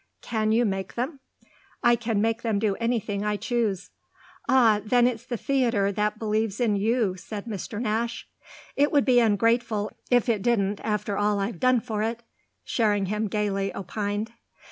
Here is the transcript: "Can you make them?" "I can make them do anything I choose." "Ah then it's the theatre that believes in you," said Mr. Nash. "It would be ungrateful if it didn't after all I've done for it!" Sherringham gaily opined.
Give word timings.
"Can 0.23 0.51
you 0.51 0.65
make 0.65 0.95
them?" 0.95 1.19
"I 1.83 1.95
can 1.95 2.23
make 2.23 2.41
them 2.41 2.57
do 2.57 2.73
anything 2.77 3.23
I 3.23 3.37
choose." 3.37 3.91
"Ah 4.49 4.81
then 4.83 5.05
it's 5.05 5.27
the 5.27 5.37
theatre 5.37 5.91
that 5.91 6.17
believes 6.17 6.59
in 6.59 6.75
you," 6.75 7.15
said 7.17 7.45
Mr. 7.45 7.79
Nash. 7.79 8.27
"It 8.75 8.91
would 8.91 9.05
be 9.05 9.19
ungrateful 9.19 9.91
if 10.09 10.27
it 10.27 10.41
didn't 10.41 10.79
after 10.83 11.19
all 11.19 11.39
I've 11.39 11.59
done 11.59 11.81
for 11.81 12.01
it!" 12.01 12.23
Sherringham 12.63 13.27
gaily 13.27 13.71
opined. 13.75 14.31